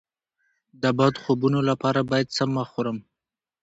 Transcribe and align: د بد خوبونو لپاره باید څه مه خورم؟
د 0.81 0.83
بد 0.97 1.13
خوبونو 1.23 1.59
لپاره 1.69 1.99
باید 2.09 2.27
څه 2.35 2.43
مه 2.53 2.63
خورم؟ 2.71 2.97